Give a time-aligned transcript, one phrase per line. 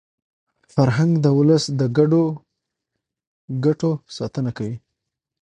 [0.73, 2.23] فرهنګ د ولس د ګډو
[3.65, 4.77] ګټو ساتنه کوي.